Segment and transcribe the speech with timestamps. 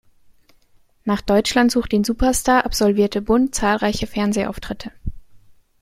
[1.05, 4.91] Nach "Deutschland sucht den Superstar" absolvierte Bund zahlreiche Fernsehauftritte.